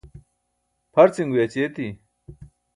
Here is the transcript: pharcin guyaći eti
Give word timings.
pharcin 0.95 1.35
guyaći 1.35 1.63
eti 1.69 1.87